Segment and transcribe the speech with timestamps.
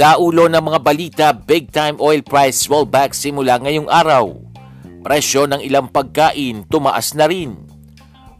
[0.00, 4.32] Sa ulo ng mga balita, big time oil price rollback simula ngayong araw.
[5.04, 7.68] Presyo ng ilang pagkain tumaas na rin.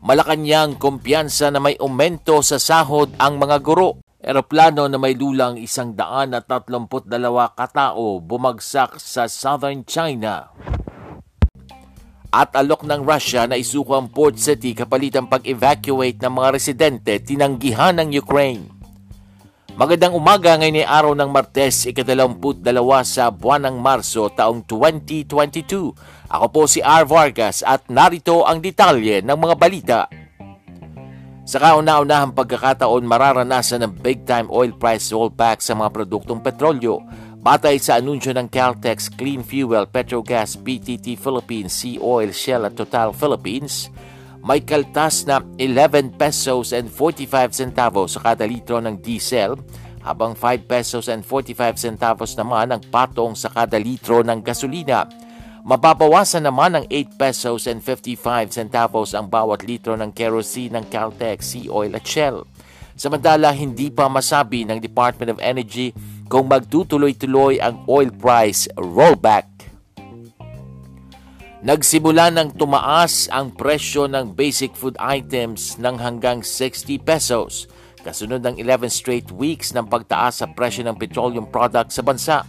[0.01, 4.01] Malakanyang kumpiyansa na may aumento sa sahod ang mga guro.
[4.25, 10.49] Eroplano na may lulang isang daan at tatlumput dalawa katao bumagsak sa southern China.
[12.33, 17.21] At alok ng Russia na isuko ang port city kapalit ang pag-evacuate ng mga residente
[17.21, 18.80] tinanggihan ng Ukraine.
[19.81, 25.97] Magandang umaga ngayon ay araw ng Martes, ikatalamput dalawa sa buwan ng Marso taong 2022.
[26.29, 27.09] Ako po si R.
[27.09, 30.01] Vargas at narito ang detalye ng mga balita.
[31.49, 37.01] Sa kauna-unahang pagkakataon mararanasan ng big time oil price rollback sa mga produktong petrolyo
[37.41, 43.17] batay sa anunsyo ng Caltex Clean Fuel, Petrogas, PTT Philippines, Sea Oil, Shell at Total
[43.17, 43.89] Philippines–
[44.41, 49.61] may kaltas na 11 pesos and 45 centavos sa kada litro ng diesel
[50.01, 55.05] habang 5 pesos and 45 centavos naman ang patong sa kada litro ng gasolina.
[55.61, 61.53] Mababawasan naman ng 8 pesos and 55 centavos ang bawat litro ng kerosene ng Caltex,
[61.53, 62.49] Sea Oil at Shell.
[62.97, 65.93] Samantala, hindi pa masabi ng Department of Energy
[66.33, 69.70] kung magtutuloy-tuloy ang oil price rollback
[71.61, 77.69] Nagsimula ng tumaas ang presyo ng basic food items ng hanggang 60 pesos
[78.01, 82.49] kasunod ng 11 straight weeks ng pagtaas sa presyo ng petroleum products sa bansa.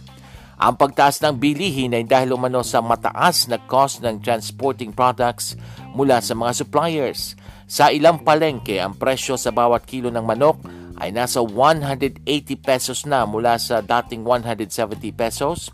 [0.56, 5.60] Ang pagtaas ng bilihin ay dahil umano sa mataas na cost ng transporting products
[5.92, 7.36] mula sa mga suppliers.
[7.68, 10.56] Sa ilang palengke, ang presyo sa bawat kilo ng manok
[10.96, 12.24] ay nasa 180
[12.64, 15.68] pesos na mula sa dating 170 pesos.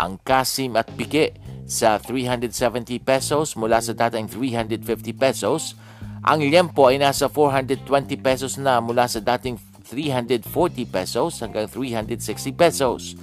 [0.00, 1.36] Ang kasim at pike
[1.70, 5.78] sa 370 pesos mula sa dating 350 pesos.
[6.26, 7.86] Ang liempo ay nasa 420
[8.18, 9.54] pesos na mula sa dating
[9.86, 10.50] 340
[10.90, 13.14] pesos hanggang 360 pesos.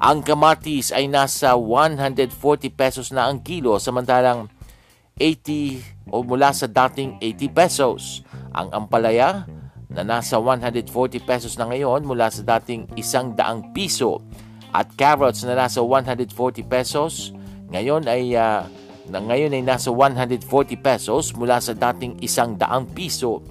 [0.00, 2.32] Ang kamatis ay nasa 140
[2.72, 4.48] pesos na ang kilo samantalang
[5.20, 8.24] 80 o mula sa dating 80 pesos.
[8.56, 9.44] Ang ampalaya
[9.92, 10.88] na nasa 140
[11.20, 14.24] pesos na ngayon mula sa dating 100 piso
[14.72, 16.32] at carrots na nasa 140
[16.64, 17.36] pesos
[17.70, 18.66] ngayon ay uh,
[19.10, 20.46] ngayon ay nasa 140
[20.78, 23.42] pesos mula sa dating isang daang piso.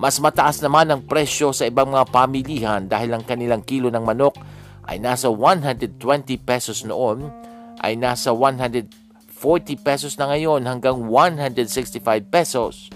[0.00, 4.40] Mas mataas naman ang presyo sa ibang mga pamilihan dahil ang kanilang kilo ng manok
[4.88, 6.00] ay nasa 120
[6.42, 7.28] pesos noon
[7.84, 8.88] ay nasa 140
[9.84, 12.00] pesos na ngayon hanggang 165
[12.32, 12.88] pesos.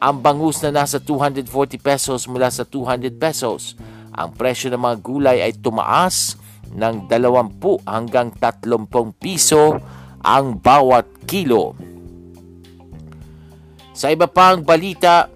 [0.00, 1.48] Ang bangus na nasa 240
[1.78, 3.76] pesos mula sa 200 pesos.
[4.10, 6.40] Ang presyo ng mga gulay ay tumaas
[6.72, 9.80] ng 20 hanggang 30 piso
[10.20, 11.76] ang bawat kilo.
[13.96, 15.28] Sa iba pang balita,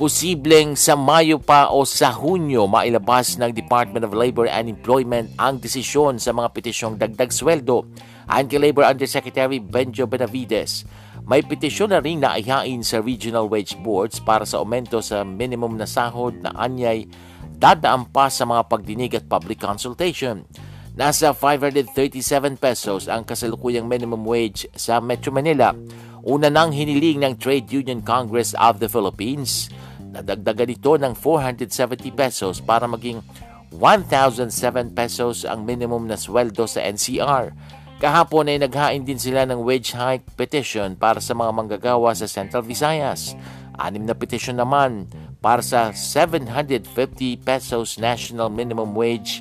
[0.00, 5.60] posibleng sa Mayo pa o sa Hunyo mailabas ng Department of Labor and Employment ang
[5.60, 7.84] desisyon sa mga petisyong dagdag sweldo.
[8.32, 10.88] Ayon kay Labor Undersecretary Benjo Benavides,
[11.28, 15.76] may petisyon na rin na ihain sa regional wage boards para sa aumento sa minimum
[15.76, 17.06] na sahod na anyay
[17.62, 20.42] dadaan pa sa mga pagdinig at public consultation.
[20.92, 25.72] Nasa 537 pesos ang kasalukuyang minimum wage sa Metro Manila.
[26.20, 29.72] Una nang hiniling ng Trade Union Congress of the Philippines.
[30.12, 33.24] Nadagdagan ito ng 470 pesos para maging
[33.72, 37.56] 1,007 pesos ang minimum na sweldo sa NCR.
[37.96, 42.68] Kahapon ay naghain din sila ng wage hike petition para sa mga manggagawa sa Central
[42.68, 43.32] Visayas.
[43.80, 45.08] Anim na petition naman
[45.40, 46.84] para sa 750
[47.40, 49.40] pesos national minimum wage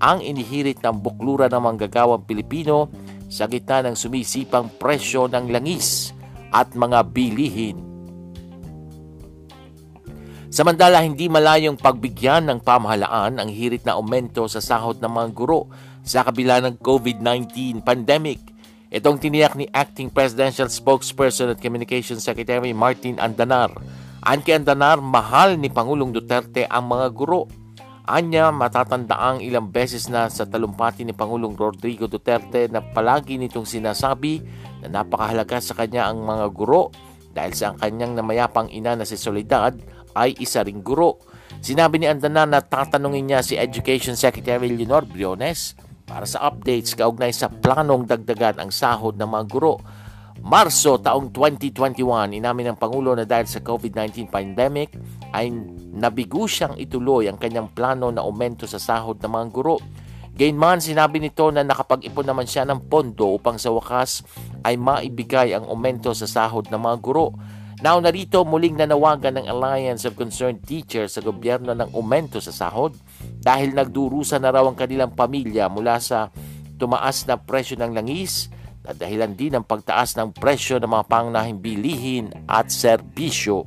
[0.00, 2.88] ang inihirit ng buklura ng manggagawang Pilipino
[3.28, 6.16] sa gitna ng sumisipang presyo ng langis
[6.50, 7.78] at mga bilihin.
[10.50, 15.70] Samantala, hindi malayong pagbigyan ng pamahalaan ang hirit na aumento sa sahod ng mga guro
[16.02, 18.42] sa kabila ng COVID-19 pandemic.
[18.90, 23.70] Itong tiniyak ni Acting Presidential Spokesperson at Communications Secretary Martin Andanar.
[24.26, 27.46] Anki Andanar, mahal ni Pangulong Duterte ang mga guro
[28.08, 34.40] Anya matatandaang ilang beses na sa talumpati ni Pangulong Rodrigo Duterte na palagi nitong sinasabi
[34.80, 36.88] na napakahalaga sa kanya ang mga guro
[37.36, 39.76] dahil sa kanyang namayapang ina na si Soledad
[40.16, 41.20] ay isa ring guro.
[41.60, 45.76] Sinabi ni Andanan na tatanungin niya si Education Secretary Leonor Briones
[46.08, 49.78] para sa updates kaugnay sa planong dagdagan ang sahod ng mga guro.
[50.40, 54.96] Marso taong 2021, inamin ng Pangulo na dahil sa COVID-19 pandemic
[55.34, 55.50] ay
[55.94, 59.78] nabigo siyang ituloy ang kanyang plano na aumento sa sahod ng mga guro.
[60.30, 64.24] Gainman, sinabi nito na nakapag-ipon naman siya ng pondo upang sa wakas
[64.64, 67.36] ay maibigay ang aumento sa sahod ng mga guro.
[67.80, 72.92] Now narito muling nanawagan ng Alliance of Concerned Teachers sa gobyerno ng aumento sa sahod
[73.40, 76.28] dahil nagdurusa na raw ang kanilang pamilya mula sa
[76.76, 78.52] tumaas na presyo ng langis
[78.84, 83.64] na dahilan din ng pagtaas ng presyo ng mga pangunahing bilihin at serbisyo.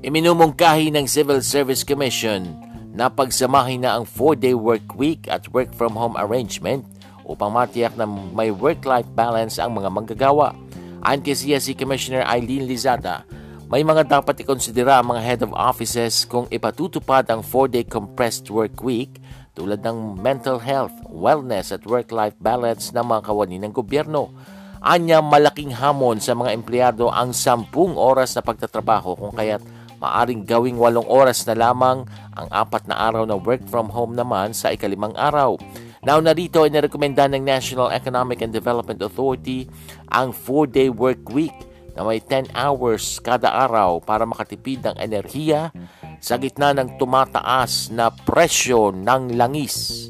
[0.00, 2.56] Iminumungkahi ng Civil Service Commission
[2.96, 6.88] na pagsamahin na ang 4-day work week at work from home arrangement
[7.28, 10.56] upang matiyak na may work-life balance ang mga manggagawa.
[11.04, 13.28] Ayon kay CSC Commissioner Eileen Lizada,
[13.68, 18.80] may mga dapat ikonsidera ang mga head of offices kung ipatutupad ang 4-day compressed work
[18.80, 19.20] week
[19.52, 24.32] tulad ng mental health, wellness at work-life balance ng mga kawani ng gobyerno.
[24.80, 27.68] Anya malaking hamon sa mga empleyado ang 10
[28.00, 29.60] oras na pagtatrabaho kung kaya't
[30.00, 34.56] maaring gawing 8 oras na lamang ang apat na araw na work from home naman
[34.56, 35.60] sa ikalimang araw.
[36.00, 39.68] Now narito ay narekomenda ng National Economic and Development Authority
[40.08, 41.52] ang 4-day work week
[41.92, 45.68] na may 10 hours kada araw para makatipid ng enerhiya
[46.16, 50.08] sa gitna ng tumataas na presyo ng langis.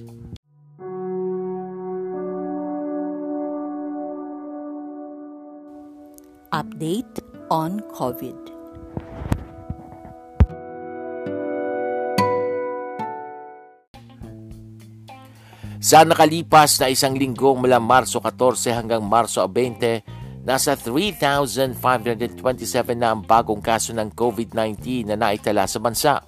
[6.51, 8.60] Update on COVID.
[15.81, 21.73] Sa nakalipas na isang linggo mula Marso 14 hanggang Marso 20, nasa 3,527
[23.00, 26.21] na ang bagong kaso ng COVID-19 na naitala sa bansa.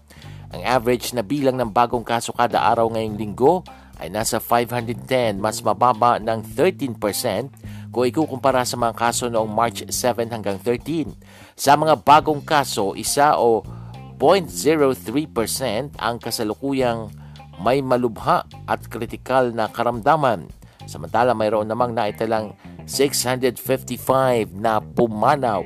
[0.56, 3.60] Ang average na bilang ng bagong kaso kada araw ngayong linggo
[4.00, 6.96] ay nasa 510, mas mababa ng 13%
[7.93, 11.12] kung ikukumpara sa mga kaso noong March 7 hanggang 13.
[11.60, 13.60] Sa mga bagong kaso, isa o
[14.16, 17.12] 0.03% ang kasalukuyang
[17.62, 20.50] may malubha at kritikal na karamdaman.
[20.85, 25.62] Samantala mayroon namang naitalang 655 na pumanaw.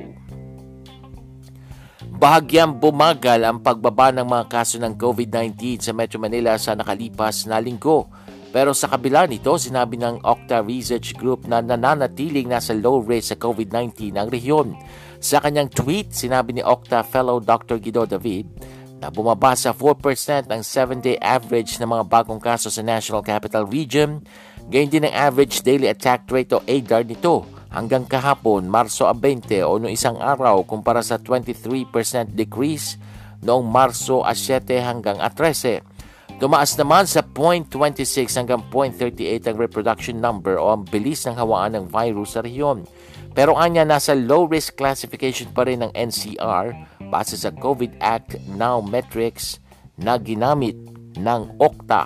[2.17, 7.61] Bahagyang bumagal ang pagbaba ng mga kaso ng COVID-19 sa Metro Manila sa nakalipas na
[7.61, 8.09] linggo.
[8.49, 13.37] Pero sa kabila nito, sinabi ng Octa Research Group na nananatiling nasa low risk sa
[13.37, 14.73] COVID-19 ang rehiyon.
[15.21, 17.77] Sa kanyang tweet, sinabi ni Octa fellow Dr.
[17.77, 23.21] Guido David na bumaba sa 4% ang 7-day average ng mga bagong kaso sa National
[23.21, 24.25] Capital Region.
[24.67, 29.77] Gayon din ang average daily attack rate o ADAR nito hanggang kahapon, Marso 20 o
[29.77, 32.97] noong isang araw kumpara sa 23% decrease
[33.45, 35.97] noong Marso 7 hanggang 13.
[36.37, 41.85] Tumaas naman sa 0.26 hanggang 0.38 ang reproduction number o ang bilis ng hawaan ng
[41.89, 42.85] virus sa rehiyon.
[43.33, 48.83] Pero anya nasa low risk classification pa rin ng NCR base sa COVID Act Now
[48.83, 49.63] metrics
[49.97, 50.77] na ginamit
[51.17, 52.05] ng OCTA.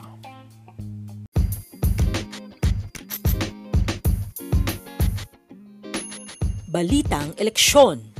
[6.71, 8.11] Balitang Eleksyon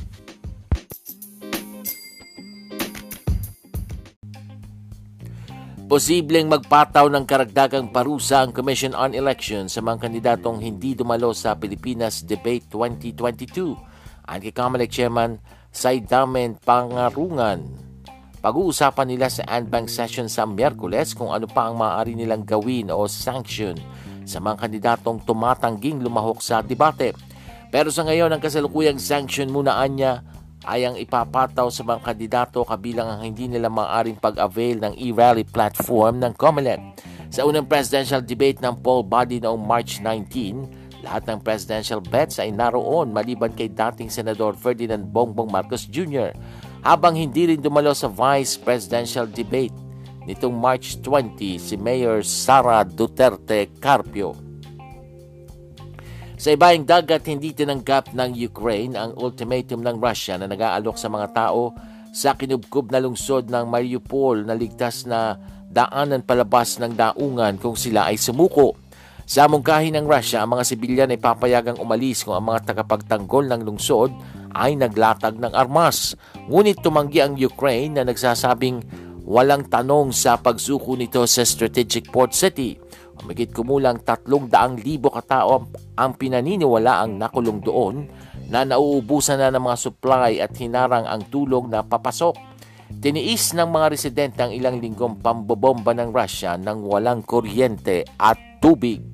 [5.92, 11.52] Posibleng magpataw ng karagdagang parusa ang Commission on Elections sa mga kandidatong hindi dumalo sa
[11.52, 13.76] Pilipinas Debate 2022.
[14.24, 15.36] Ang kay Chairman
[15.72, 17.64] Saidamen Pangarungan.
[18.44, 23.08] Pag-uusapan nila sa Anbank session sa Miyerkules kung ano pa ang maaari nilang gawin o
[23.08, 23.80] sanction
[24.28, 27.16] sa mga kandidatong tumatangging lumahok sa debate.
[27.72, 30.20] Pero sa ngayon, ang kasalukuyang sanction muna anya
[30.68, 36.20] ay ang ipapataw sa mga kandidato kabilang ang hindi nila maaaring pag-avail ng e-rally platform
[36.20, 36.80] ng COMELEC.
[37.32, 42.54] Sa unang presidential debate ng poll body noong March 19, lahat ng presidential bets ay
[42.54, 46.30] naroon maliban kay dating Senador Ferdinand Bongbong Marcos Jr.
[46.86, 49.74] habang hindi rin dumalo sa vice presidential debate
[50.26, 54.38] nitong March 20 si Mayor Sara Duterte Carpio.
[56.42, 61.30] Sa ibaing dagat, hindi tinanggap ng Ukraine ang ultimatum ng Russia na nag-aalok sa mga
[61.30, 61.70] tao
[62.10, 65.38] sa kinubkob na lungsod ng Mariupol na ligtas na
[65.70, 68.81] daanan palabas ng daungan kung sila ay sumuko.
[69.32, 73.64] Sa mungkahi ng Russia, ang mga sibilyan ay papayagang umalis kung ang mga tagapagtanggol ng
[73.64, 74.12] lungsod
[74.52, 76.12] ay naglatag ng armas.
[76.52, 78.84] Ngunit tumanggi ang Ukraine na nagsasabing
[79.24, 82.76] walang tanong sa pagsuko nito sa strategic port city.
[83.24, 84.52] Umigit kumulang 300,000
[85.00, 85.64] katao
[85.96, 88.12] ang pinaniniwala ang nakulong doon
[88.52, 92.36] na nauubusan na ng mga supply at hinarang ang tulong na papasok.
[93.00, 99.11] Tiniis ng mga residente ang ilang linggong pambobomba ng Russia ng walang kuryente at tubig.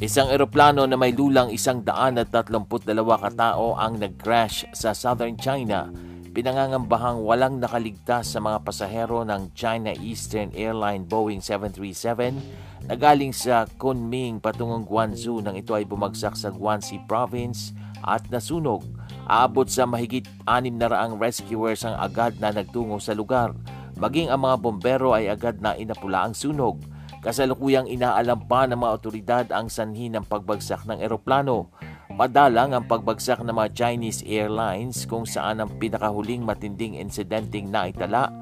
[0.00, 2.88] Isang eroplano na may lulang isang daan at 32
[3.20, 5.92] katao ang nag-crash sa southern China.
[6.32, 13.68] Pinangangambahang walang nakaligtas sa mga pasahero ng China Eastern Airline Boeing 737 na galing sa
[13.76, 18.80] Kunming patungong Guangzhou nang ito ay bumagsak sa Guangxi Province at nasunog.
[19.28, 23.52] Aabot sa mahigit 600 rescuers ang agad na nagtungo sa lugar.
[24.00, 26.80] Maging ang mga bombero ay agad na inapula ang sunog.
[27.20, 31.68] Kasalukuyang inaalam pa ng mga otoridad ang sanhi ng pagbagsak ng eroplano.
[32.08, 38.32] Madalang ang pagbagsak ng mga Chinese Airlines kung saan ang pinakahuling matinding insidenteng naitala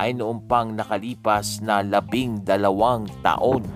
[0.00, 3.68] ay noong pang nakalipas na labing dalawang taon.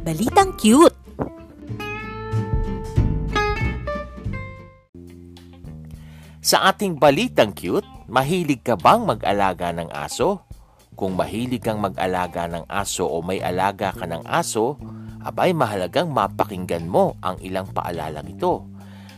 [0.00, 1.09] Balitang cute!
[6.50, 10.42] Sa ating balitang cute, mahilig ka bang mag-alaga ng aso?
[10.98, 14.74] Kung mahilig kang mag-alaga ng aso o may alaga ka ng aso,
[15.22, 18.66] abay mahalagang mapakinggan mo ang ilang paalalang ito.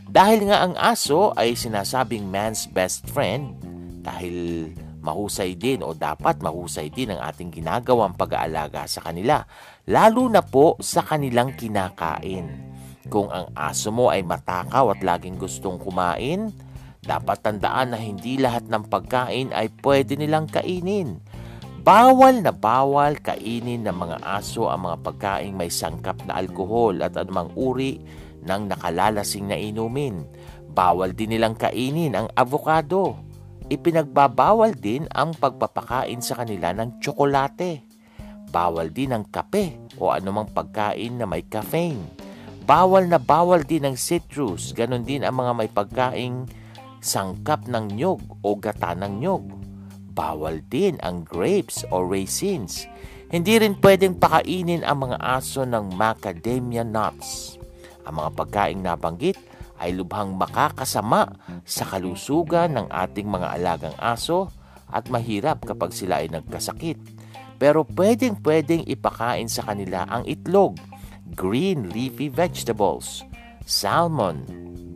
[0.04, 3.56] Dahil nga ang aso ay sinasabing man's best friend,
[4.04, 4.68] dahil
[5.00, 9.40] mahusay din o dapat mahusay din ang ating ginagawang pag-aalaga sa kanila,
[9.88, 12.52] lalo na po sa kanilang kinakain.
[13.08, 16.52] Kung ang aso mo ay matakaw at laging gustong kumain,
[17.02, 21.18] dapat tandaan na hindi lahat ng pagkain ay pwede nilang kainin.
[21.82, 27.18] Bawal na bawal kainin ng mga aso ang mga pagkain may sangkap na alkohol at
[27.18, 27.99] anumang uri
[28.47, 30.23] ng nakalalasing na inumin.
[30.71, 33.18] Bawal din nilang kainin ang avocado.
[33.66, 37.82] Ipinagbabawal din ang pagpapakain sa kanila ng tsokolate.
[38.47, 42.14] Bawal din ang kape o anumang pagkain na may caffeine.
[42.62, 46.62] Bawal na bawal din ang citrus, ganon din ang mga may pagkain
[47.02, 49.44] sangkap ng nyog o gata ng nyog.
[50.14, 52.87] Bawal din ang grapes o raisins.
[53.32, 57.59] Hindi rin pwedeng pakainin ang mga aso ng macadamia nuts.
[58.06, 59.37] Ang mga pagkaing nabanggit
[59.82, 61.26] ay lubhang makakasama
[61.66, 64.47] sa kalusugan ng ating mga alagang aso
[64.87, 67.00] at mahirap kapag sila ay nagkasakit.
[67.59, 70.78] Pero pwedeng pwedeng ipakain sa kanila ang itlog,
[71.35, 73.26] green leafy vegetables,
[73.64, 74.44] salmon,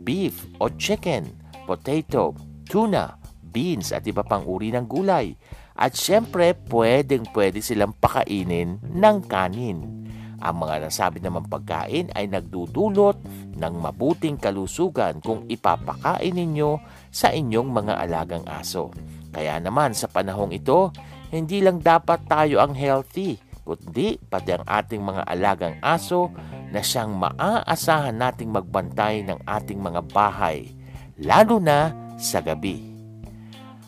[0.05, 1.27] beef o chicken,
[1.67, 2.31] potato,
[2.63, 5.35] tuna, beans at iba pang uri ng gulay.
[5.77, 10.07] At syempre, pwedeng pwede silang pakainin ng kanin.
[10.37, 13.17] Ang mga nasabi naman pagkain ay nagdudulot
[13.57, 16.77] ng mabuting kalusugan kung ipapakain ninyo
[17.09, 18.93] sa inyong mga alagang aso.
[19.33, 20.93] Kaya naman sa panahong ito,
[21.33, 26.29] hindi lang dapat tayo ang healthy, kundi pati ang ating mga alagang aso
[26.69, 30.76] na siyang maaasahan nating magbantay ng ating mga bahay
[31.21, 32.81] lalo na sa gabi.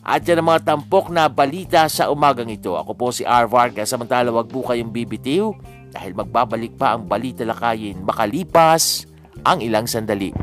[0.02, 2.74] At yan ang mga tampok na balita sa umagang ito.
[2.74, 3.46] Ako po si R.
[3.46, 5.54] Vargas, samantala wag po kayong bibitiw
[5.94, 9.06] dahil magbabalik pa ang balita lakayin makalipas
[9.46, 10.34] ang ilang sandali.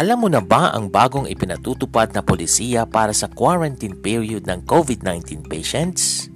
[0.00, 5.44] Alam mo na ba ang bagong ipinatutupad na polisiya para sa quarantine period ng COVID-19
[5.44, 6.29] patients?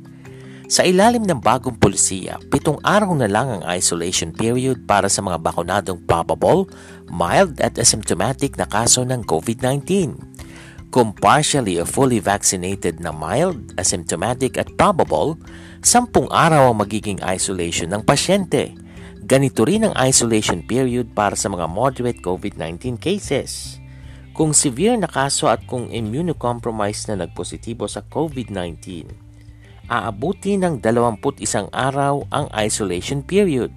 [0.65, 5.37] Sa ilalim ng bagong polisiya, pitong araw na lang ang isolation period para sa mga
[5.45, 6.65] bakunadong probable,
[7.13, 10.17] mild at asymptomatic na kaso ng COVID-19.
[10.89, 15.37] Kung partially o fully vaccinated na mild, asymptomatic at probable,
[15.85, 18.73] sampung araw ang magiging isolation ng pasyente.
[19.21, 23.77] Ganito rin ang isolation period para sa mga moderate COVID-19 cases.
[24.33, 29.24] Kung severe na kaso at kung immunocompromised na nagpositibo sa COVID-19,
[29.89, 31.21] aabuti ng 21
[31.73, 33.73] araw ang isolation period.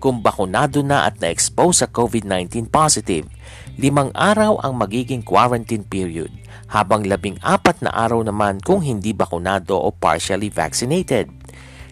[0.00, 3.28] Kung bakunado na at na-expose sa COVID-19 positive,
[3.76, 6.32] limang araw ang magiging quarantine period,
[6.72, 11.28] habang labing apat na araw naman kung hindi bakunado o partially vaccinated.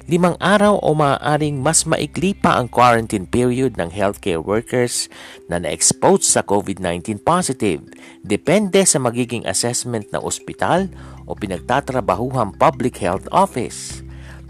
[0.09, 5.13] Limang araw o maaaring mas maikli pa ang quarantine period ng healthcare workers
[5.53, 7.85] na na-expose sa COVID-19 positive,
[8.25, 10.89] depende sa magiging assessment ng ospital
[11.29, 14.01] o pinagtatrabahuhang public health office.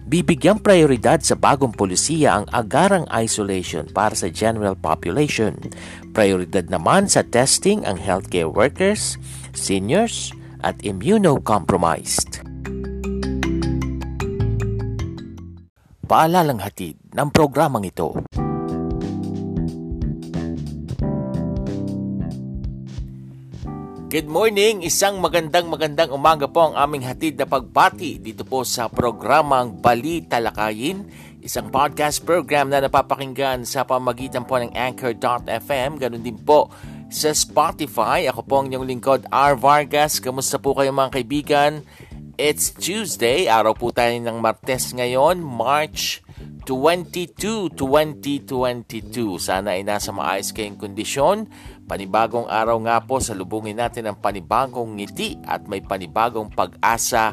[0.09, 5.53] Bibigyang prioridad sa bagong polisiya ang agarang isolation para sa general population.
[6.17, 9.21] Prioridad naman sa testing ang healthcare workers,
[9.53, 10.33] seniors,
[10.65, 12.41] at immunocompromised.
[16.09, 18.17] Paalalang hatid ng programang ito.
[24.09, 24.89] Good morning!
[24.89, 30.25] Isang magandang magandang umaga po ang aming hatid na pagbati dito po sa programang Bali
[30.25, 31.05] Talakayin,
[31.45, 36.73] isang podcast program na napapakinggan sa pamagitan po ng Anchor.fm, ganun din po
[37.13, 38.25] sa Spotify.
[38.33, 39.61] Ako po ang inyong lingkod, R.
[39.61, 40.25] Vargas.
[40.25, 41.85] Kamusta po kayo mga kaibigan?
[42.41, 46.25] It's Tuesday, araw po tayo ng Martes ngayon, March
[46.69, 49.41] 22, 2022.
[49.41, 51.49] Sana ay nasa maayos kayong kondisyon
[51.89, 57.33] Panibagong araw nga po, salubungin natin ang panibagong ngiti at may panibagong pag-asa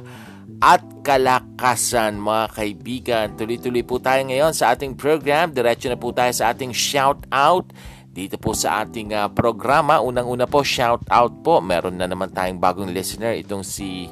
[0.63, 3.27] at kalakasan mga kaibigan.
[3.36, 5.51] Tuloy-tuloy po tayo ngayon sa ating program.
[5.51, 7.68] Diretso na po tayo sa ating shout out
[8.15, 10.00] dito po sa ating uh, programa.
[10.00, 11.60] Unang-una po, shout out po.
[11.60, 13.36] Meron na naman tayong bagong listener.
[13.36, 14.08] Itong si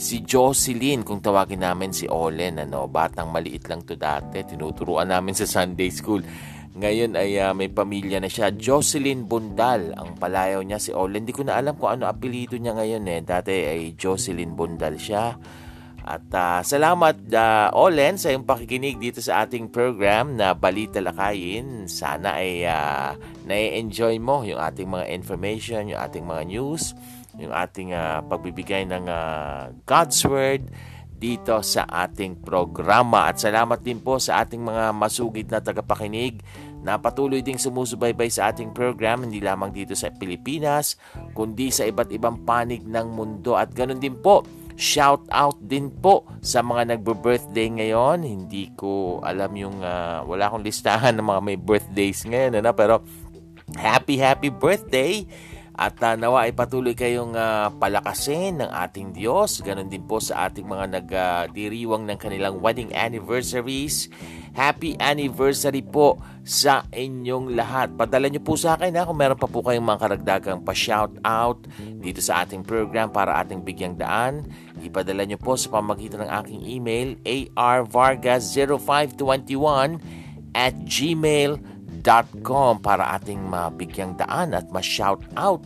[0.00, 2.64] si Jocelyn, kung tawagin namin si Olen.
[2.64, 4.40] Ano, batang maliit lang to dati.
[4.40, 6.24] Tinuturuan namin sa Sunday School.
[6.70, 8.48] Ngayon ay uh, may pamilya na siya.
[8.48, 11.28] Jocelyn Bundal ang palayaw niya si Olen.
[11.28, 13.20] Hindi ko na alam kung ano apelido niya ngayon eh.
[13.20, 15.36] Dati ay Jocelyn Bundal siya.
[16.00, 21.84] At uh, salamat uh, Olen sa iyong pakikinig dito sa ating program na Balita Lakayin.
[21.92, 23.12] Sana ay uh,
[23.44, 26.96] na-enjoy mo yung ating mga information, yung ating mga news,
[27.40, 30.68] yung ating uh, pagbibigay ng uh, God's Word
[31.20, 33.28] dito sa ating programa.
[33.28, 36.40] At salamat din po sa ating mga masugid na tagapakinig
[36.80, 40.96] na patuloy ding sumusubaybay sa ating program hindi lamang dito sa Pilipinas
[41.36, 44.40] kundi sa iba't ibang panig ng mundo at ganun din po
[44.80, 50.64] shout out din po sa mga nagbe-birthday ngayon hindi ko alam yung uh, wala akong
[50.64, 52.72] listahan ng mga may birthdays ngayon ano?
[52.72, 53.04] pero
[53.76, 55.20] happy happy birthday
[55.80, 59.64] at uh, nawa ay patuloy kayong uh, palakasin ng ating Diyos.
[59.64, 64.12] Ganon din po sa ating mga nagdiriwang uh, ng kanilang wedding anniversaries.
[64.52, 67.96] Happy anniversary po sa inyong lahat.
[67.96, 71.64] Padala nyo po sa akin ha, kung meron pa po kayong mga karagdagang pa-shout out
[71.80, 74.44] dito sa ating program para ating bigyang daan.
[74.84, 77.16] Ipadala nyo po sa pamagitan ng aking email
[77.56, 79.96] arvargas0521
[80.52, 85.62] at gmail.com www.radiomaria.com para ating mabigyang daan at ma-shout out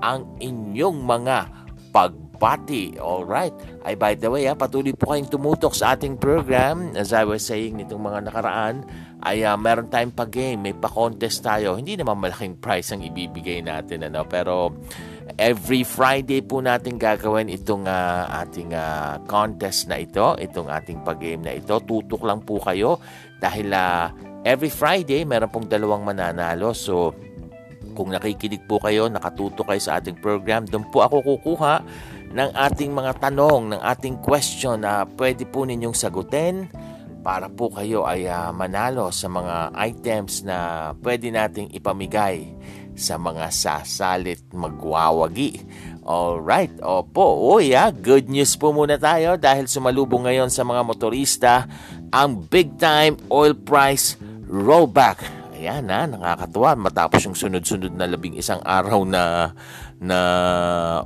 [0.00, 1.48] ang inyong mga
[1.94, 2.98] pagbati.
[2.98, 3.54] Alright.
[3.86, 6.90] Ay by the way, ha, patuloy po kayong tumutok sa ating program.
[6.98, 8.82] As I was saying nitong mga nakaraan,
[9.24, 11.78] ay uh, meron tayong pa-game, may pa-contest tayo.
[11.78, 14.04] Hindi naman malaking prize ang ibibigay natin.
[14.10, 14.26] Ano?
[14.26, 14.74] Pero
[15.38, 21.40] every Friday po natin gagawin itong uh, ating uh, contest na ito, itong ating pag-game
[21.40, 21.78] na ito.
[21.80, 22.98] Tutok lang po kayo
[23.38, 26.76] dahil uh, Every Friday, meron pong dalawang mananalo.
[26.76, 27.16] So,
[27.96, 31.80] kung nakikinig po kayo, nakatuto kayo sa ating program, doon po ako kukuha
[32.28, 36.68] ng ating mga tanong, ng ating question na pwede po ninyong sagutin
[37.24, 42.52] para po kayo ay uh, manalo sa mga items na pwede nating ipamigay
[42.92, 45.64] sa mga sasalit magwawagi.
[46.04, 51.64] Alright, opo, oh yeah, good news po muna tayo dahil sumalubong ngayon sa mga motorista
[52.12, 55.24] ang big time oil price rollback.
[55.54, 56.76] Ayan na, nakakatuwa.
[56.76, 59.54] Matapos yung sunod-sunod na labing isang araw na,
[60.02, 60.18] na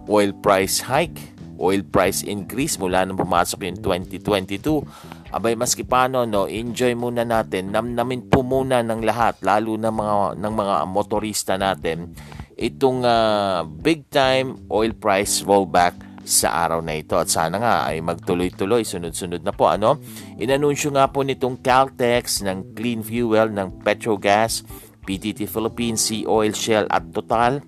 [0.09, 1.21] oil price hike,
[1.61, 4.83] oil price increase mula nung pumasok yung 2022.
[5.29, 10.15] Abay, maski paano, no, enjoy muna natin, namnamin po muna ng lahat, lalo ng mga,
[10.41, 12.17] ng mga motorista natin,
[12.57, 17.17] itong uh, big time oil price rollback sa araw na ito.
[17.17, 19.73] At sana nga ay magtuloy-tuloy, sunod-sunod na po.
[19.73, 19.97] Ano?
[20.37, 24.61] Inanunsyo nga po nitong Caltex ng Clean Fuel ng Petrogas,
[25.09, 27.65] PTT Philippines, Sea Oil, Shell at Total.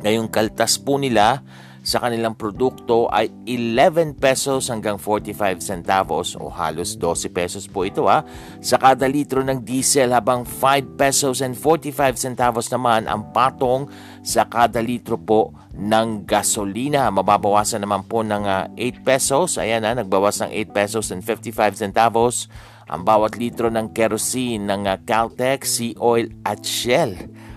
[0.00, 1.44] Ngayong kaltas po nila
[1.86, 8.10] sa kanilang produkto ay 11 pesos hanggang 45 centavos o halos 12 pesos po ito
[8.10, 8.26] ha
[8.58, 13.86] sa kada litro ng diesel habang 5 pesos and 45 centavos naman ang patong
[14.26, 17.12] sa kada litro po ng gasolina.
[17.12, 19.60] Mababawasan naman po ng uh, ah, 8 pesos.
[19.60, 22.48] Ayan ha, nagbawas ng 8 pesos and 55 centavos
[22.88, 27.14] ang bawat litro ng kerosene ng uh, Caltex, Sea Oil at Shell.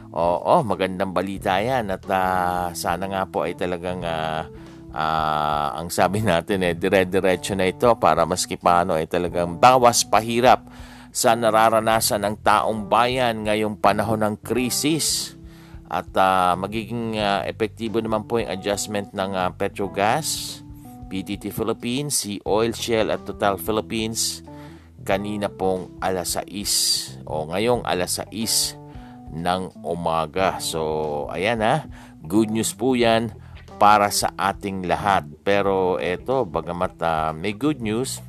[0.10, 4.42] Oo, magandang balita yan at uh, sana nga po ay talagang uh,
[4.90, 10.66] uh, ang sabi natin eh dire-diretso na ito para maski paano ay talagang bawas pahirap
[11.14, 15.38] sa nararanasan ng taong bayan ngayong panahon ng krisis.
[15.90, 20.62] At uh, magiging uh, epektibo naman po yung adjustment ng uh, Petrogas,
[21.10, 24.46] PTT Philippines, Sea Oil Shell at Total Philippines
[25.02, 28.89] kanina pong alas 6 o ngayong alas 6
[29.34, 30.58] ng umaga.
[30.58, 31.86] So, ayan ha,
[32.26, 33.34] good news po yan
[33.80, 35.26] para sa ating lahat.
[35.42, 38.20] Pero eto, bagamat uh, may good news,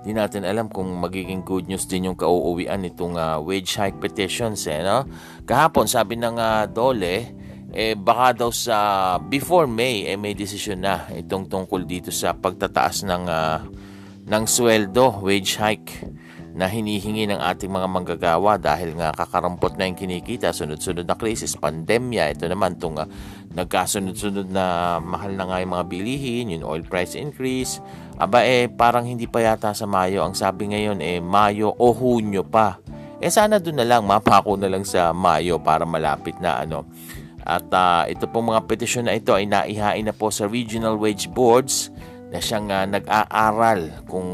[0.00, 4.66] di natin alam kung magiging good news din yung kauuwian nitong uh, wage hike petitions.
[4.66, 5.06] Eh, no?
[5.44, 7.38] Kahapon, sabi ng uh, Dole,
[7.70, 13.06] eh baka daw sa before May eh may desisyon na itong tungkol dito sa pagtataas
[13.06, 13.62] ng uh,
[14.26, 16.19] ng sweldo, wage hike
[16.60, 21.56] na hinihingi ng ating mga manggagawa dahil nga kakarampot na yung kinikita, sunod-sunod na krisis,
[21.56, 23.08] pandemya, ito naman itong uh,
[23.56, 27.80] nagkasunod-sunod na mahal na nga yung mga bilihin, yung oil price increase,
[28.20, 32.44] aba eh parang hindi pa yata sa Mayo, ang sabi ngayon eh Mayo o Hunyo
[32.44, 32.76] pa.
[33.16, 36.84] Eh sana doon na lang, mapako na lang sa Mayo para malapit na ano.
[37.40, 41.24] At uh, ito pong mga petisyon na ito ay naihain na po sa regional wage
[41.32, 41.88] boards
[42.30, 44.28] na siyang uh, nag-aaral kung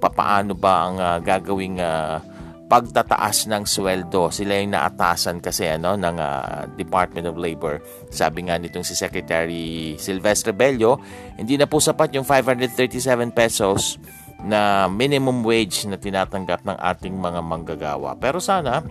[0.00, 2.18] papaano ba ang uh, gagawing uh,
[2.64, 4.32] pagtataas ng sweldo.
[4.32, 7.84] Sila yung naatasan kasi ano ng uh, Department of Labor.
[8.08, 10.98] Sabi nga nitong si Secretary Silvestre Bello,
[11.36, 14.00] hindi na po sapat yung 537 pesos
[14.44, 18.16] na minimum wage na tinatanggap ng ating mga manggagawa.
[18.16, 18.84] Pero sana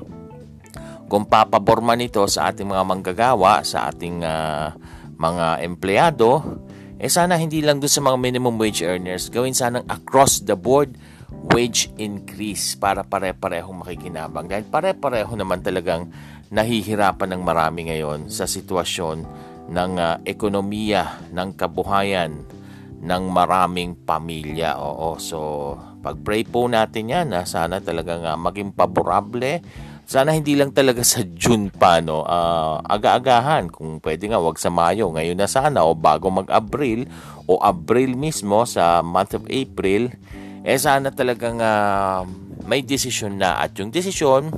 [1.09, 4.73] kung papaborma nito sa ating mga manggagawa, sa ating uh,
[5.17, 6.41] mga empleyado,
[7.03, 10.95] eh sana hindi lang doon sa mga minimum wage earners, gawin sanang across the board
[11.51, 14.47] wage increase para pare-parehong makikinabang.
[14.47, 16.07] Dahil pare-pareho naman talagang
[16.47, 19.27] nahihirapan ng marami ngayon sa sitwasyon
[19.67, 22.39] ng uh, ekonomiya, ng kabuhayan
[23.03, 24.79] ng maraming pamilya.
[24.79, 29.59] Oo, so pag-pray po natin yan na sana talagang uh, maging paborable
[30.03, 32.23] sana hindi lang talaga sa June pa, no?
[32.27, 33.71] Uh, aga-agahan.
[33.71, 35.09] Kung pwede nga, wag sa Mayo.
[35.11, 37.07] Ngayon na sana, o bago mag-Abril,
[37.47, 40.11] o Abril mismo, sa month of April,
[40.63, 42.23] eh sana talagang uh,
[42.67, 43.59] may desisyon na.
[43.59, 44.51] At yung desisyon,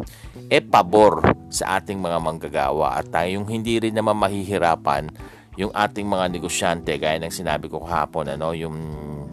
[0.49, 2.97] eh pabor sa ating mga manggagawa.
[2.97, 5.09] At tayong hindi rin naman mahihirapan
[5.55, 8.75] yung ating mga negosyante, gaya ng sinabi ko kahapon, ano, yung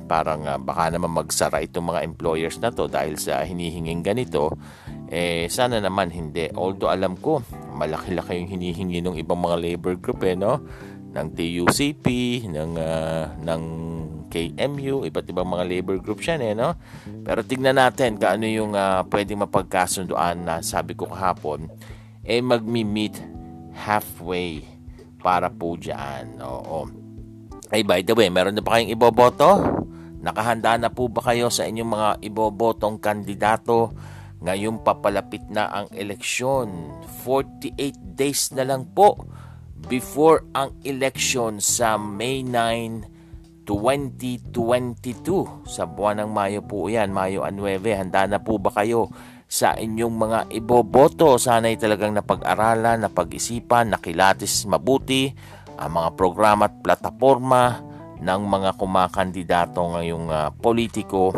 [0.06, 4.52] parang uh, baka naman magsara itong mga employers na to dahil sa hinihinging ganito
[5.12, 6.48] eh, sana naman hindi.
[6.56, 7.44] Although alam ko,
[7.76, 10.64] malaki-laki yung hinihingi ng ibang mga labor group eh, no?
[11.12, 12.06] Ng TUCP,
[12.48, 13.62] ng, uh, ng
[14.32, 16.80] KMU, iba't ibang mga labor group yan eh, no?
[17.20, 21.68] Pero tignan natin kung ano yung uh, pwedeng mapagkasunduan na sabi ko kahapon,
[22.24, 23.20] eh magmi-meet
[23.76, 24.64] halfway
[25.20, 26.40] para po dyan.
[26.40, 26.88] Oo.
[27.68, 29.60] Ay, by the way, meron na ba kayong iboboto?
[30.24, 33.92] Nakahanda na po ba kayo sa inyong mga ibobotong kandidato?
[34.42, 36.98] Ngayon papalapit na ang eleksyon.
[37.22, 39.14] 48 days na lang po
[39.86, 45.70] before ang election sa May 9, 2022.
[45.70, 47.78] Sa buwan ng Mayo po yan, Mayo 9.
[47.94, 49.06] Handa na po ba kayo
[49.46, 51.38] sa inyong mga iboboto?
[51.38, 55.30] Sana'y talagang napag-aralan, napag-isipan, nakilatis mabuti
[55.78, 61.34] ang mga programa at plataforma ng mga kumakandidato ngayong uh, politiko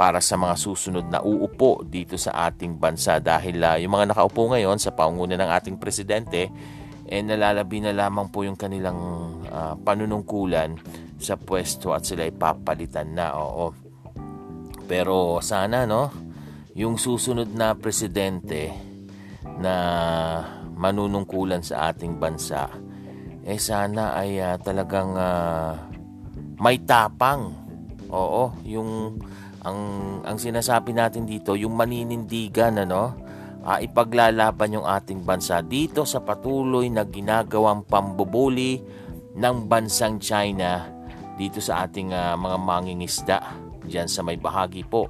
[0.00, 3.20] para sa mga susunod na uupo dito sa ating bansa.
[3.20, 6.48] Dahil uh, yung mga nakaupo ngayon sa paunguna ng ating presidente
[7.04, 8.96] eh nalalabi na lamang po yung kanilang
[9.52, 10.80] uh, panunungkulan
[11.20, 13.76] sa pwesto at sila ipapalitan na oo.
[14.88, 16.08] Pero sana no
[16.72, 18.72] yung susunod na presidente
[19.60, 19.74] na
[20.80, 22.72] manunungkulan sa ating bansa
[23.44, 25.76] eh sana ay uh, talagang uh,
[26.56, 27.52] may tapang.
[28.10, 29.20] Oo yung
[29.60, 29.78] ang
[30.24, 33.12] ang sinasabi natin dito yung maninindigan ano
[33.64, 38.80] uh, ipaglalaban yung ating bansa dito sa patuloy na ginagawang pambubuli
[39.36, 40.88] ng bansang China
[41.36, 43.38] dito sa ating uh, mga mangingisda
[43.84, 45.08] diyan sa may bahagi po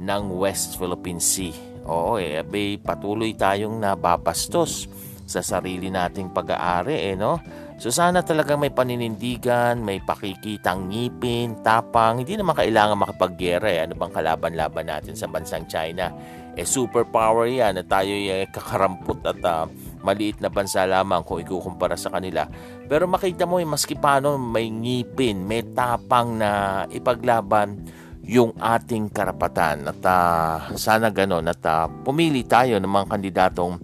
[0.00, 1.52] ng West Philippine Sea.
[1.88, 2.40] Oo, eh,
[2.80, 4.88] patuloy tayong nababastos
[5.30, 7.38] sa sarili nating pag-aari eh no
[7.80, 12.20] So sana talagang may paninindigan, may pakikitang ngipin, tapang.
[12.20, 13.88] Hindi naman kailangan makipaggera eh.
[13.88, 16.12] Ano bang kalaban-laban natin sa bansang China?
[16.60, 19.64] Eh superpower yan na tayo eh, kakarampot at uh,
[20.04, 22.44] maliit na bansa lamang kung ikukumpara sa kanila.
[22.84, 27.80] Pero makita mo eh, maski paano may ngipin, may tapang na ipaglaban
[28.28, 29.88] yung ating karapatan.
[29.88, 33.80] At uh, sana ganon at uh, pumili tayo ng mga kandidatong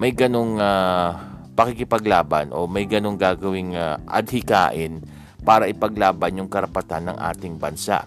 [0.00, 5.00] may ganong uh, pakikipaglaban o may ganong gagawing uh, adhikain
[5.46, 8.02] para ipaglaban yung karapatan ng ating bansa.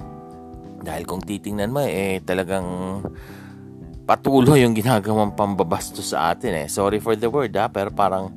[0.83, 2.67] Dahil kung titingnan mo eh talagang
[4.07, 6.67] patuloy yung ginagawang pambabasto sa atin eh.
[6.69, 8.31] Sorry for the word ha, pero parang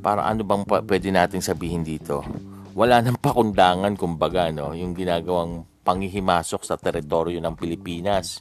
[0.00, 2.24] parang ano bang pwede nating sabihin dito?
[2.72, 8.40] Wala nang pakundangan kumbaga no, yung ginagawang panghihimasok sa teritoryo ng Pilipinas.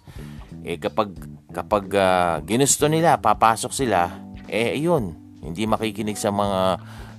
[0.63, 1.15] Eh kapag
[1.49, 4.07] kapag uh, ginusto nila, papasok sila,
[4.47, 6.61] eh yun, hindi makikinig sa mga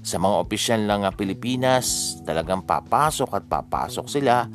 [0.00, 4.48] sa mga opisyal ng Pilipinas, talagang papasok at papasok sila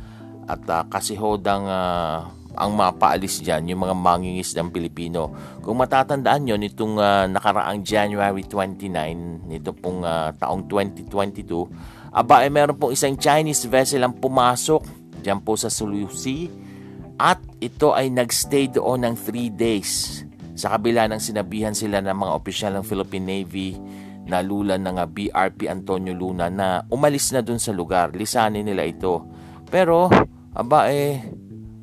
[0.46, 2.26] at uh, kasi hodang uh,
[2.56, 5.30] ang mapaalis dyan, yung mga mangingis ng Pilipino.
[5.60, 12.50] Kung matatandaan nyo, nitong uh, nakaraang January 29, nito pong uh, taong 2022, aba, eh,
[12.50, 14.88] meron pong isang Chinese vessel ang pumasok
[15.20, 16.48] dyan po sa Sulu Sea
[17.20, 20.24] at ito ay nagstay doon ng 3 days.
[20.56, 23.76] Sa kabila ng sinabihan sila ng mga opisyal ng Philippine Navy
[24.26, 28.16] na lulan ng BRP Antonio Luna na umalis na dun sa lugar.
[28.16, 29.28] Lisanin nila ito.
[29.68, 30.10] Pero,
[30.56, 31.22] aba eh,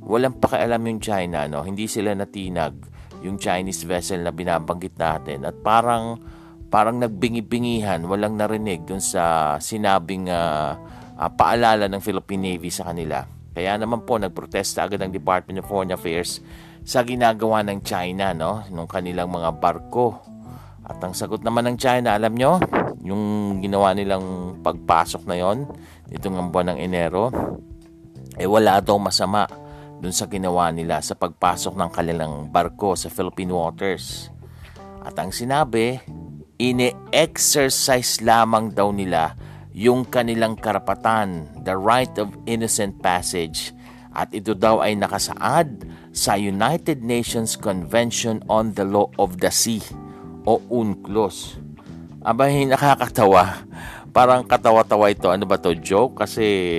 [0.02, 1.46] walang pakialam yung China.
[1.46, 1.62] No?
[1.62, 2.74] Hindi sila natinag
[3.22, 5.46] yung Chinese vessel na binabanggit natin.
[5.46, 6.18] At parang,
[6.66, 10.74] parang nagbingi-bingihan, walang narinig dun sa sinabing uh,
[11.14, 13.22] uh, paalala ng Philippine Navy sa kanila.
[13.52, 16.42] Kaya naman po, nagprotesta agad ng Department of Foreign Affairs
[16.82, 18.66] sa ginagawa ng China, no?
[18.74, 20.18] Nung kanilang mga barko
[20.82, 22.58] at ang sagot naman ng China, alam nyo,
[23.06, 25.66] yung ginawa nilang pagpasok na yon,
[26.10, 27.30] itong buwan ng Enero,
[28.34, 29.46] eh wala daw masama
[30.02, 34.34] dun sa ginawa nila sa pagpasok ng kanilang barko sa Philippine waters.
[35.06, 36.02] At ang sinabi,
[36.58, 39.38] ine-exercise lamang daw nila
[39.70, 43.70] yung kanilang karapatan, the right of innocent passage,
[44.12, 49.80] at ito daw ay nakasaad sa United Nations Convention on the Law of the Sea
[50.44, 51.56] o UNCLOS.
[52.22, 53.66] Abay, nakakatawa.
[54.12, 55.32] Parang katawa-tawa ito.
[55.32, 56.22] Ano ba to Joke?
[56.22, 56.78] Kasi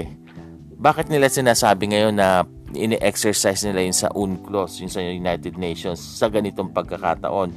[0.77, 6.29] bakit nila sinasabi ngayon na ini-exercise nila yun sa UNCLOS, yun sa United Nations, sa
[6.29, 7.53] ganitong pagkakataon?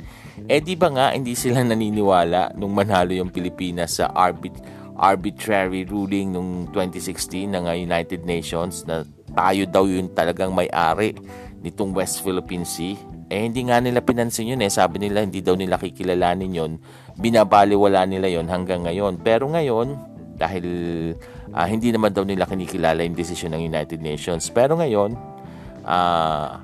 [0.46, 4.52] Eh di ba nga hindi sila naniniwala nung manalo yung Pilipinas sa arbit
[4.96, 9.04] arbitrary ruling nung 2016 ng United Nations na
[9.36, 11.12] tayo daw yun talagang may-ari
[11.60, 12.96] nitong West Philippine Sea
[13.26, 14.70] eh hindi nga nila pinansin yun eh.
[14.70, 16.72] Sabi nila hindi daw nila kikilalanin yun.
[17.18, 19.18] Binabaliwala nila yon hanggang ngayon.
[19.18, 19.98] Pero ngayon,
[20.38, 20.66] dahil
[21.50, 24.46] uh, hindi naman daw nila kinikilala yung desisyon ng United Nations.
[24.54, 25.18] Pero ngayon,
[25.82, 26.62] uh,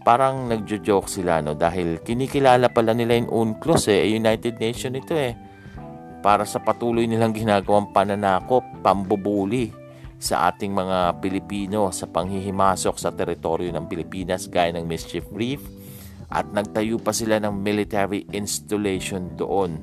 [0.00, 5.36] parang nagjo-joke sila no dahil kinikilala pala nila yung UNCLOS eh, United Nation ito eh.
[6.24, 9.79] Para sa patuloy nilang ginagawang pananakop, pambubuli
[10.20, 15.64] sa ating mga Pilipino sa panghihimasok sa teritoryo ng Pilipinas gaya ng Mischief Reef,
[16.30, 19.80] at nagtayo pa sila ng military installation doon.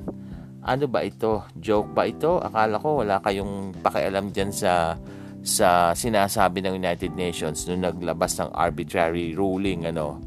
[0.64, 1.44] Ano ba ito?
[1.58, 2.40] Joke ba ito?
[2.40, 4.96] Akala ko wala kayong pakialam dyan sa
[5.42, 10.18] sa sinasabi ng United Nations nung naglabas ng arbitrary ruling ano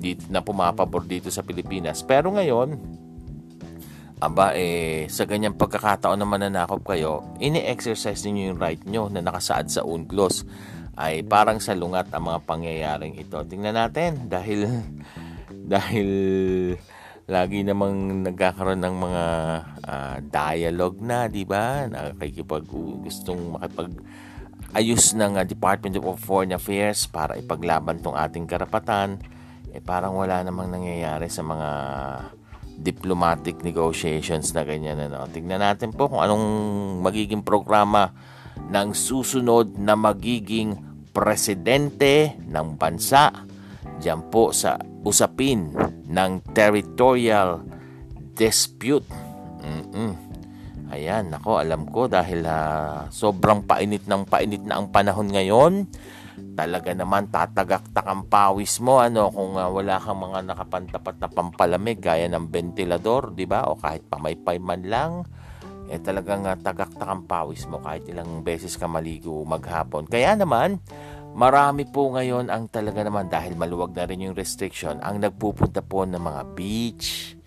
[0.00, 2.00] dito na pumapabor dito sa Pilipinas.
[2.00, 2.99] Pero ngayon,
[4.20, 9.72] aba eh sa ganyang pagkakataon na mananakop kayo, ini-exercise niyo yung right nyo na nakasaad
[9.72, 10.44] sa UNCLOS
[11.00, 13.40] ay parang salungat ang mga pangyayaring ito.
[13.48, 14.68] Tingnan natin dahil
[15.72, 16.10] dahil
[17.24, 19.24] lagi namang nagkakaroon ng mga
[19.88, 21.88] uh, dialogue na, di ba?
[21.88, 22.68] Nakakikipag
[23.00, 23.96] gustong makipag
[24.76, 29.16] ayos ng uh, Department of Foreign Affairs para ipaglaban tong ating karapatan.
[29.70, 31.68] Eh parang wala namang nangyayari sa mga
[32.80, 34.98] diplomatic negotiations na ganyan.
[34.98, 35.28] Ano.
[35.28, 36.44] Tingnan natin po kung anong
[37.04, 38.10] magiging programa
[38.56, 40.76] ng susunod na magiging
[41.12, 43.50] presidente ng bansa
[44.00, 45.76] Diyan po sa usapin
[46.08, 47.60] ng territorial
[48.32, 49.04] dispute.
[49.60, 50.16] Mm-mm.
[50.90, 55.84] Ayan, nako, alam ko dahil uh, sobrang painit ng painit na ang panahon ngayon.
[56.56, 62.02] Talaga naman tatagaktak ang pawis mo ano kung uh, wala kang mga nakapantapat na pampalamig
[62.02, 63.70] gaya ng ventilador, 'di ba?
[63.70, 65.12] O kahit pamaypay man lang
[65.90, 70.06] eh talagang uh, tagaktak ang pawis mo kahit ilang beses ka maligo maghapon.
[70.06, 70.78] Kaya naman,
[71.30, 76.02] Marami po ngayon ang talaga naman dahil maluwag na rin yung restriction ang nagpupunta po
[76.02, 77.38] ng mga beach,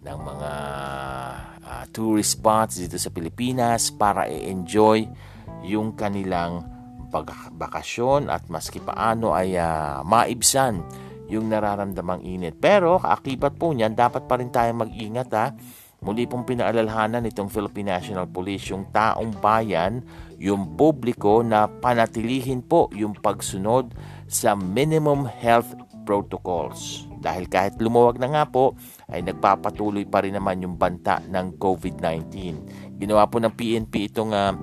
[0.00, 0.52] ng mga
[1.60, 5.04] uh, tourist spots dito sa Pilipinas para i-enjoy
[5.68, 6.64] yung kanilang
[7.22, 10.84] pagbakasyon at maski paano ay uh, maibsan
[11.26, 12.60] yung nararamdamang init.
[12.60, 15.46] Pero kaakibat po niyan, dapat pa rin tayong mag-ingat ha.
[16.04, 20.04] Muli pong pinaalalhanan nitong Philippine National Police yung taong bayan
[20.36, 23.96] yung publiko na panatilihin po yung pagsunod
[24.28, 25.72] sa minimum health
[26.04, 27.08] protocols.
[27.18, 28.76] Dahil kahit lumuwag na nga po,
[29.10, 32.30] ay nagpapatuloy pa rin naman yung banta ng COVID-19.
[33.00, 34.54] Ginawa po ng PNP itong uh,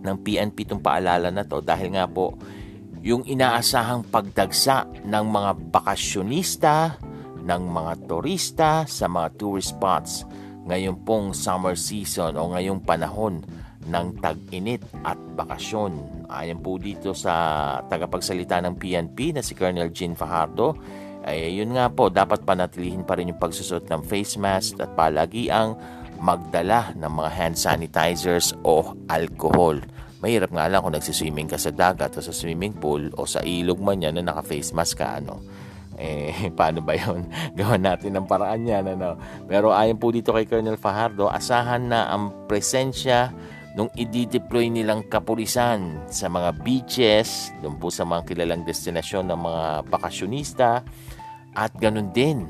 [0.00, 2.36] ng PNP itong paalala na to dahil nga po
[3.00, 7.00] yung inaasahang pagdagsa ng mga bakasyonista,
[7.40, 10.28] ng mga turista sa mga tourist spots
[10.68, 13.40] ngayon pong summer season o ngayong panahon
[13.88, 15.96] ng tag-init at bakasyon.
[16.28, 17.32] Ayon po dito sa
[17.88, 20.76] tagapagsalita ng PNP na si Colonel Jean Fajardo,
[21.24, 25.52] ay yun nga po, dapat panatilihin pa rin yung pagsusot ng face mask at palagi
[25.52, 25.76] ang
[26.20, 29.80] magdala ng mga hand sanitizers o alcohol
[30.20, 33.80] Mahirap nga lang kung nagsiswimming ka sa dagat o sa swimming pool o sa ilog
[33.80, 35.40] man yan na naka-face mask ka, ano.
[35.96, 37.24] Eh, paano ba yun?
[37.58, 39.16] Gawan natin ng paraan yan, ano.
[39.48, 43.32] Pero ayon po dito kay Colonel Fajardo, asahan na ang presensya
[43.72, 49.64] nung i-deploy nilang kapulisan sa mga beaches, doon po sa mga kilalang destinasyon ng mga
[49.88, 50.84] bakasyonista,
[51.56, 52.44] at ganun din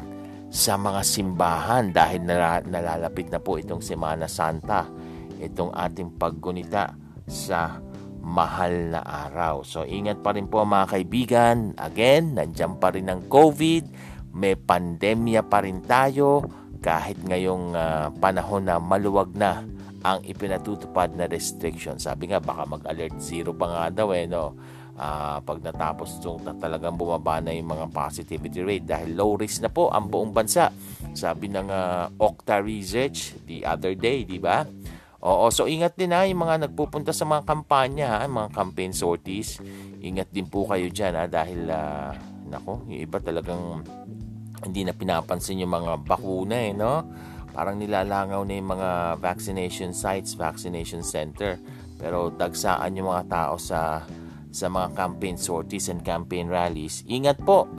[0.51, 2.27] sa mga simbahan dahil
[2.67, 4.91] nalalapit na po itong Semana Santa,
[5.39, 6.91] itong ating paggunita
[7.31, 7.79] sa
[8.21, 9.63] mahal na araw.
[9.63, 11.57] So ingat pa rin po mga kaibigan.
[11.79, 13.85] Again, nandiyan pa rin ang COVID.
[14.35, 16.45] May pandemya pa rin tayo
[16.83, 19.63] kahit ngayong uh, panahon na maluwag na
[20.01, 22.01] ang ipinatutupad na restriction.
[22.01, 24.57] Sabi nga baka mag-alert zero pa nga daw eh no.
[25.01, 29.73] Uh, pag natapos itong talagang bumaba na yung mga positivity rate dahil low risk na
[29.73, 30.69] po ang buong bansa.
[31.17, 34.61] Sabi ng uh, Okta Research the other day, di ba?
[35.25, 39.57] Oo, so ingat din ha, yung mga nagpupunta sa mga kampanya, ha, mga campaign sorties.
[40.05, 42.13] Ingat din po kayo dyan ha, dahil, uh,
[42.53, 43.81] nako, yung iba talagang
[44.69, 47.09] hindi na pinapansin yung mga bakuna eh, no?
[47.57, 51.57] Parang nilalangaw na yung mga vaccination sites, vaccination center.
[51.97, 54.05] Pero dagsaan yung mga tao sa
[54.51, 57.07] sa mga campaign sorties and campaign rallies.
[57.07, 57.71] Ingat po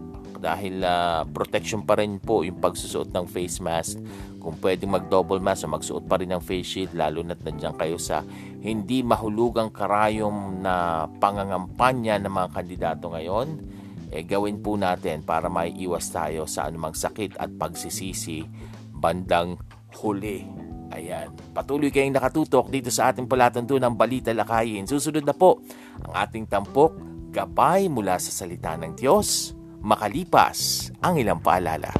[0.41, 4.01] dahil uh, protection pa rin po yung pagsusuot ng face mask
[4.41, 8.25] kung pwedeng mag-double mask magsuot pa rin ng face shield lalo na't nandiyan kayo sa
[8.65, 13.47] hindi mahulugang karayom na pangangampanya ng mga kandidato ngayon,
[14.09, 18.41] eh gawin po natin para maiiwas tayo sa anumang sakit at pagsisisi
[18.97, 19.61] bandang
[20.01, 20.45] huli.
[20.91, 21.31] Ayan.
[21.55, 24.83] Patuloy kayong nakatutok dito sa ating palatuntunang Balita Lakayin.
[24.83, 25.63] Susunod na po
[26.09, 26.97] ang ating tampok,
[27.29, 31.91] gabay mula sa salita ng Diyos, makalipas ang ilang paalala.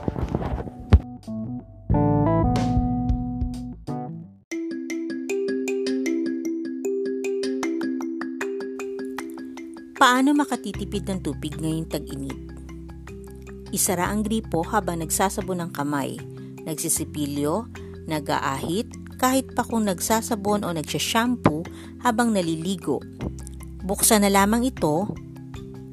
[10.02, 12.40] Paano makatitipid ng tubig ngayong tag-init?
[13.70, 16.18] Isara ang gripo habang nagsasabon ng kamay,
[16.66, 17.70] nagsisipilyo,
[18.10, 18.90] nag-aahit,
[19.22, 21.62] kahit pa kung nagsasabon o nagsashampoo
[22.02, 22.98] habang naliligo.
[23.92, 25.04] Buksan na lamang ito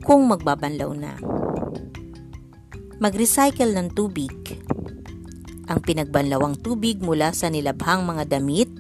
[0.07, 1.19] kung magbabanlaw na.
[3.03, 4.31] Mag-recycle ng tubig.
[5.67, 8.71] Ang pinagbanlawang tubig mula sa nilabhang mga damit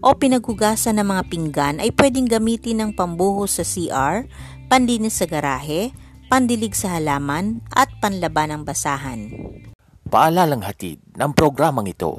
[0.00, 4.24] o pinaghugasan ng mga pinggan ay pwedeng gamitin ng pambuhos sa CR
[4.72, 5.92] panlinis sa garahe,
[6.32, 9.36] pandilig sa halaman, at panlaban ng basahan.
[10.08, 12.16] Paalalang hatid ng programang ito.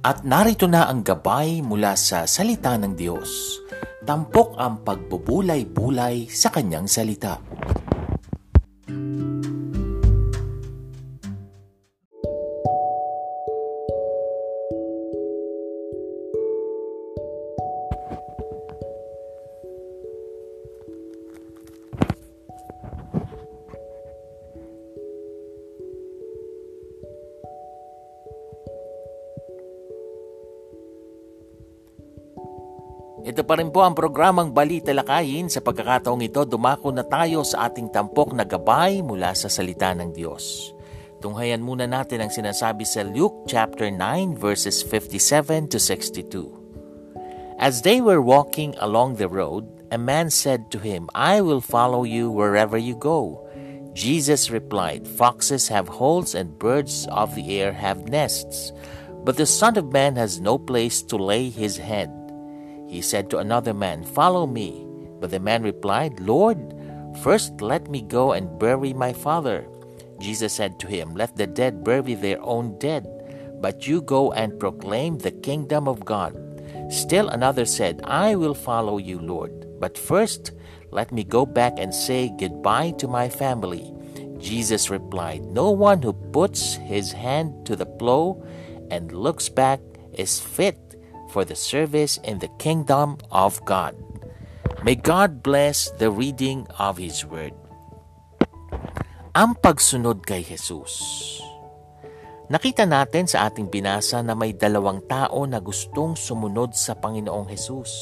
[0.00, 3.60] At narito na ang gabay mula sa salita ng Diyos.
[4.00, 7.36] Tampok ang pagbubulay-bulay sa kanyang salita.
[33.30, 35.46] Ito pa rin po ang programang Balita Lakayin.
[35.46, 40.10] Sa pagkakataong ito, dumako na tayo sa ating tampok na gabay mula sa salita ng
[40.10, 40.74] Diyos.
[41.22, 47.62] Tunghayan muna natin ang sinasabi sa Luke chapter 9 verses 57 to 62.
[47.62, 49.62] As they were walking along the road,
[49.94, 53.46] a man said to him, I will follow you wherever you go.
[53.94, 58.74] Jesus replied, Foxes have holes and birds of the air have nests,
[59.22, 62.10] but the Son of Man has no place to lay his head.
[62.90, 64.84] He said to another man, Follow me.
[65.20, 66.58] But the man replied, Lord,
[67.22, 69.64] first let me go and bury my father.
[70.18, 73.06] Jesus said to him, Let the dead bury their own dead,
[73.62, 76.34] but you go and proclaim the kingdom of God.
[76.90, 80.50] Still another said, I will follow you, Lord, but first
[80.90, 83.94] let me go back and say goodbye to my family.
[84.38, 88.42] Jesus replied, No one who puts his hand to the plow
[88.90, 89.78] and looks back
[90.12, 90.89] is fit
[91.30, 93.94] for the service in the kingdom of God.
[94.82, 97.54] May God bless the reading of His Word.
[99.30, 100.98] Ang pagsunod kay Jesus.
[102.50, 107.94] Nakita natin sa ating binasa na may dalawang tao na gustong sumunod sa Panginoong Jesus.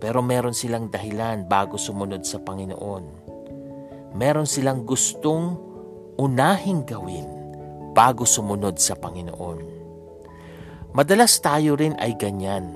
[0.00, 3.04] Pero meron silang dahilan bago sumunod sa Panginoon.
[4.16, 5.60] Meron silang gustong
[6.16, 7.28] unahing gawin
[7.92, 9.77] bago sumunod sa Panginoon.
[10.96, 12.72] Madalas tayo rin ay ganyan.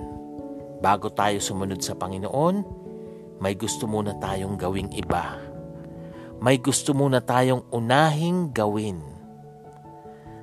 [0.85, 2.57] Bago tayo sumunod sa Panginoon,
[3.41, 5.41] may gusto muna tayong gawing iba.
[6.43, 9.01] May gusto muna tayong unahing gawin.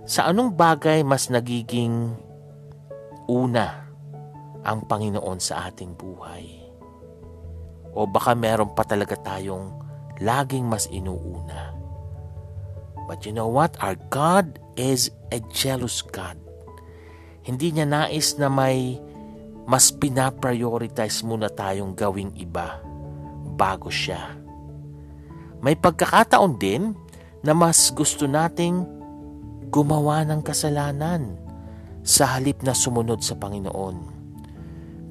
[0.10, 2.18] Sa anong bagay mas nagiging
[3.30, 3.86] una
[4.66, 6.50] ang Panginoon sa ating buhay?
[7.94, 9.78] O baka meron pa talaga tayong
[10.18, 11.78] laging mas inuuna?
[13.06, 13.78] But you know what?
[13.78, 16.49] Our God is a jealous God.
[17.50, 19.02] Hindi niya nais na may
[19.66, 22.78] mas pinaprioritize muna tayong gawing iba
[23.58, 24.38] bago siya.
[25.66, 26.94] May pagkakataon din
[27.42, 28.86] na mas gusto nating
[29.74, 31.38] gumawa ng kasalanan
[32.06, 33.98] sa halip na sumunod sa Panginoon.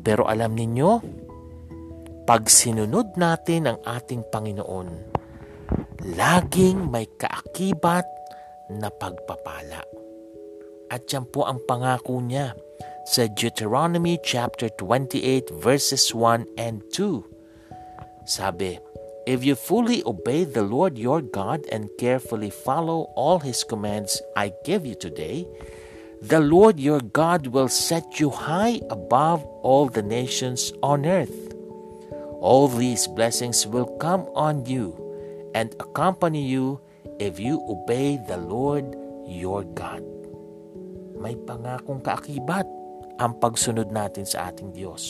[0.07, 0.91] Pero alam ninyo,
[2.22, 4.89] pag sinunod natin ang ating Panginoon,
[6.14, 8.07] laging may kaakibat
[8.72, 10.08] na pagpapala.
[10.89, 12.57] At yan po ang pangako niya
[13.05, 17.24] sa Deuteronomy chapter 28 verses 1 and 2.
[18.28, 18.80] Sabi,
[19.28, 24.53] If you fully obey the Lord your God and carefully follow all his commands I
[24.64, 25.45] give you today,
[26.24, 31.53] the Lord your God will set you high above all the nations on earth.
[32.41, 34.97] All these blessings will come on you
[35.55, 36.80] and accompany you
[37.20, 38.97] if you obey the Lord
[39.28, 40.18] your God.
[41.19, 42.66] May pangakong kaakibat
[43.19, 45.03] ang pagsunod natin sa ating Diyos.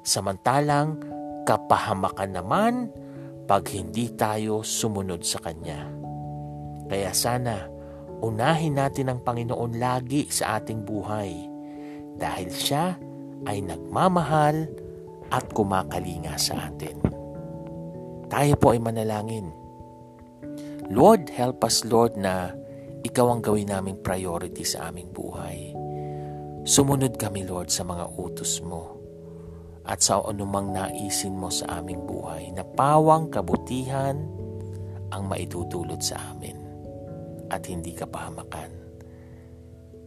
[0.00, 0.96] Samantalang
[1.44, 2.74] kapahamakan naman
[3.44, 5.86] pag hindi tayo sumunod sa Kanya.
[6.88, 7.68] Kaya sana,
[8.24, 11.30] unahin natin ang Panginoon lagi sa ating buhay
[12.16, 12.96] dahil Siya
[13.44, 14.66] ay nagmamahal
[15.28, 16.96] at kumakalinga sa atin.
[18.26, 19.52] Tayo po ay manalangin.
[20.90, 22.54] Lord, help us Lord na
[23.06, 25.70] ikaw ang gawin naming priority sa aming buhay.
[26.66, 28.98] Sumunod kami Lord sa mga utos mo
[29.86, 34.18] at sa anumang naisin mo sa aming buhay na pawang kabutihan
[35.14, 36.58] ang maitutulot sa amin
[37.46, 38.74] at hindi kapahamakan.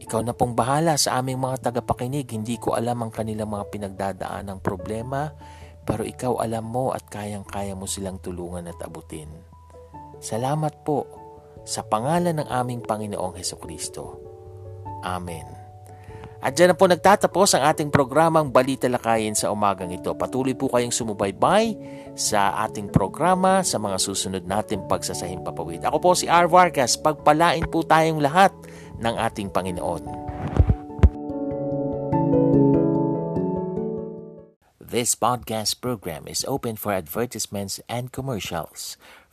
[0.03, 2.27] Ikaw na pong bahala sa aming mga tagapakinig.
[2.27, 5.31] Hindi ko alam ang kanilang mga pinagdadaan ng problema,
[5.87, 9.31] pero ikaw alam mo at kayang-kaya mo silang tulungan at abutin.
[10.19, 11.28] Salamat po
[11.63, 14.19] sa pangalan ng aming Panginoong Heso Kristo.
[15.03, 15.59] Amen.
[16.39, 20.15] At dyan na po nagtatapos ang ating programang Balita Lakayin sa umagang ito.
[20.15, 21.75] Patuloy po kayong sumubaybay
[22.15, 25.83] sa ating programa sa mga susunod nating pagsasahing papawid.
[25.83, 26.47] Ako po si R.
[26.47, 26.95] Vargas.
[26.95, 28.55] Pagpalain po tayong lahat
[29.03, 30.31] ng ating Panginoon.
[34.89, 38.97] This podcast program is open for advertisements and commercials,